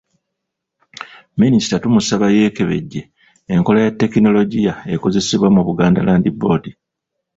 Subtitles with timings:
[1.41, 3.01] Minisita tumusaba yeekebejje
[3.53, 6.63] enkola ya ttekinologiya akozesebwa mu Buganda Land Board.